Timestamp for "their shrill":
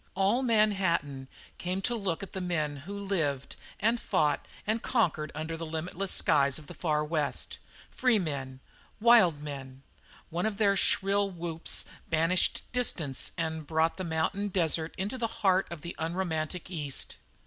10.57-11.29